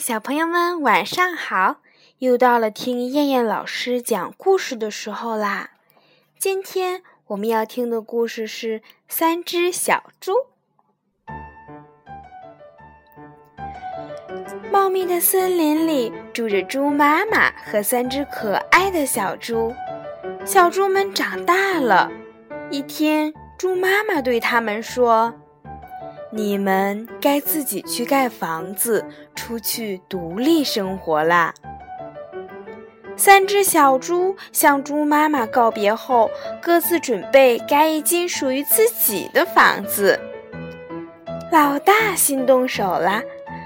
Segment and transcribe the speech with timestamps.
[0.00, 1.76] 小朋友们晚上好！
[2.20, 5.72] 又到了听燕燕老师讲故事的时候啦。
[6.38, 10.32] 今天我们要听的故事是《三只小猪》。
[14.72, 19.74] 茂密的森林里住着猪妈妈和三只可爱的小猪。
[20.46, 22.10] 小猪们长大了，
[22.70, 25.34] 一天，猪妈妈对他们说。
[26.32, 29.04] 你们该自己去盖房子，
[29.34, 31.52] 出去独立生活啦。
[33.16, 36.30] 三只小猪向猪妈妈告别后，
[36.62, 40.18] 各自准备盖一间属于自己的房子。
[41.50, 43.20] 老大先动手了，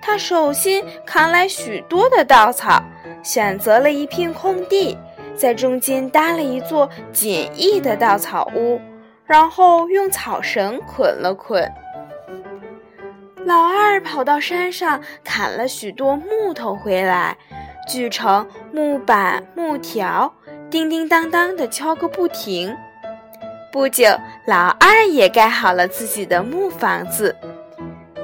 [0.00, 2.82] 他首先扛来许多的稻草，
[3.22, 4.96] 选择了一片空地，
[5.36, 8.80] 在中间搭了一座简易的稻草屋，
[9.26, 11.70] 然后用草绳捆了捆。
[13.46, 17.36] 老二跑到山上砍了许多木头回来，
[17.86, 20.34] 锯成木板、木条，
[20.68, 22.76] 叮叮当当的敲个不停。
[23.70, 24.04] 不久，
[24.48, 27.36] 老二也盖好了自己的木房子，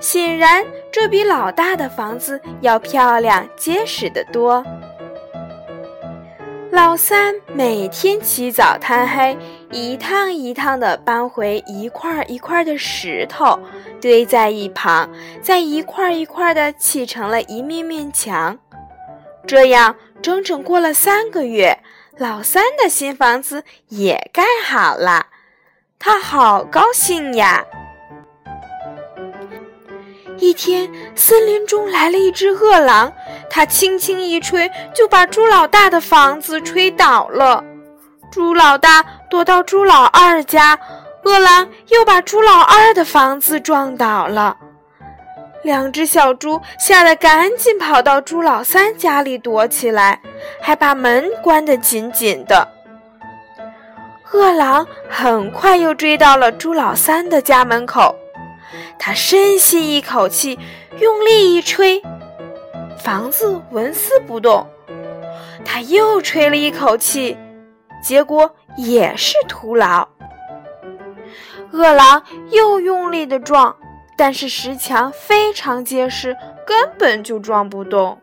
[0.00, 4.64] 显然这比老大的房子要漂亮、结实得多。
[6.72, 9.36] 老三每天起早贪黑，
[9.72, 13.58] 一趟一趟地搬回一块一块的石头，
[14.00, 15.08] 堆在一旁，
[15.40, 18.58] 再一块一块地砌成了一面面墙。
[19.46, 21.78] 这样整整过了三个月，
[22.18, 25.26] 老三的新房子也盖好了，
[25.98, 27.64] 他好高兴呀！
[30.38, 33.12] 一天，森林中来了一只饿狼。
[33.48, 37.62] 他轻轻一吹，就把猪老大的房子吹倒了。
[38.30, 40.76] 猪老大躲到猪老二家，
[41.22, 44.56] 饿狼又把猪老二的房子撞倒了。
[45.62, 50.20] 两只小猪吓得赶紧跑到猪老三家里躲起来，
[50.60, 52.66] 还把门关得紧紧的。
[54.32, 58.14] 饿狼很快又追到了猪老三的家门口，
[58.98, 60.58] 他深吸一口气，
[60.98, 62.02] 用力一吹。
[62.98, 64.66] 房子纹丝不动，
[65.64, 67.36] 他又吹了一口气，
[68.02, 70.08] 结果也是徒劳。
[71.72, 73.76] 饿狼又用力的撞，
[74.16, 78.18] 但是石墙非常结实，根本就撞不动。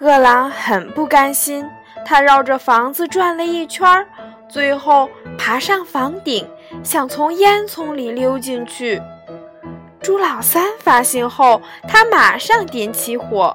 [0.00, 1.68] 饿狼很不甘心，
[2.06, 4.06] 他绕着房子转了一圈，
[4.48, 6.48] 最后爬上房顶，
[6.82, 9.02] 想从烟囱里溜进去。
[10.00, 13.54] 猪老三发现后，他马上点起火。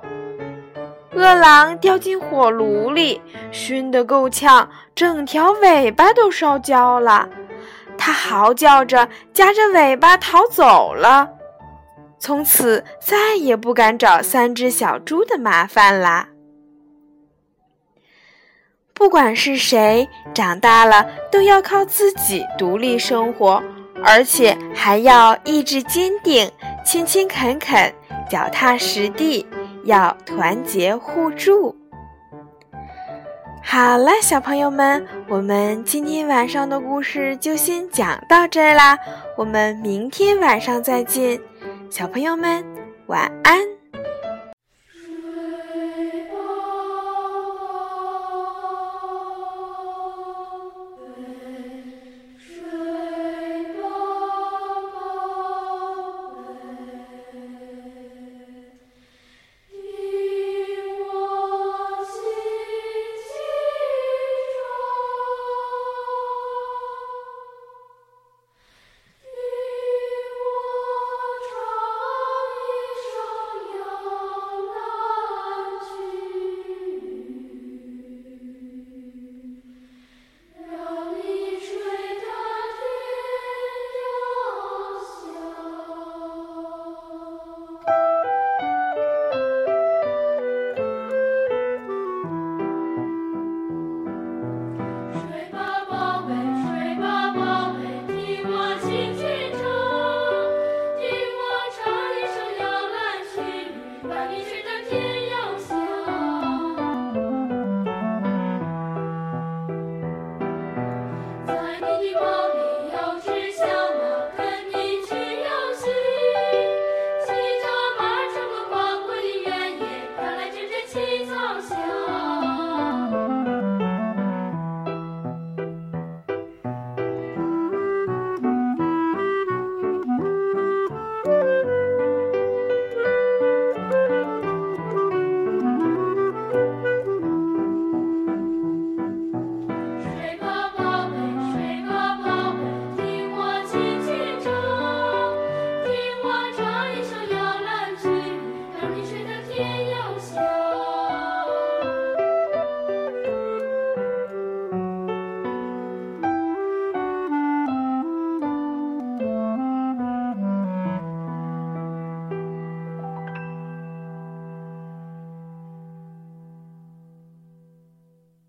[1.16, 7.29] 饿狼掉进火炉里，熏得够呛，整条尾巴都烧焦了。
[7.97, 11.29] 它嚎叫着，夹着尾巴逃走了。
[12.19, 16.29] 从此再也不敢找三只小猪的麻烦啦。
[18.94, 23.62] 不管是谁，长大了都要靠自己独立生活。
[24.06, 26.51] 而且还要意志坚定、
[26.84, 27.94] 勤勤恳恳、
[28.30, 29.45] 脚踏实地，
[29.83, 31.75] 要团结互助。
[33.66, 38.97] 好了，小朋友们，我们今天晚上的故事就先讲到这儿啦，
[39.38, 41.39] 我们明天晚上再见，
[41.89, 42.63] 小朋友们
[43.07, 43.82] 晚安。